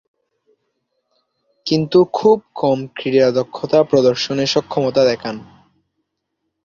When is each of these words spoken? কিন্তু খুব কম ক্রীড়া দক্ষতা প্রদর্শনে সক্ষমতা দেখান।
কিন্তু 1.65 1.99
খুব 2.13 2.37
কম 2.55 2.79
ক্রীড়া 2.95 3.29
দক্ষতা 3.31 3.79
প্রদর্শনে 3.83 4.45
সক্ষমতা 4.45 5.01
দেখান। 5.05 5.35